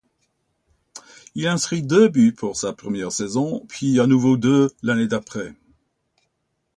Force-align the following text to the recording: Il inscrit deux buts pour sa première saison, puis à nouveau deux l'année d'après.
Il 1.35 1.45
inscrit 1.45 1.83
deux 1.83 2.07
buts 2.09 2.33
pour 2.33 2.55
sa 2.57 2.73
première 2.73 3.11
saison, 3.11 3.63
puis 3.69 3.99
à 3.99 4.07
nouveau 4.07 4.35
deux 4.35 4.71
l'année 4.81 5.05
d'après. 5.05 5.53